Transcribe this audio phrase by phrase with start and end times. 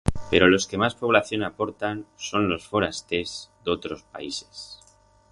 [0.31, 1.97] Pero los que mas población aportan
[2.27, 3.31] son los forasters
[3.63, 4.55] d'otros países.